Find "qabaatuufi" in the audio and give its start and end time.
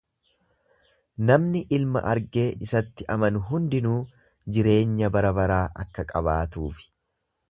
6.15-6.91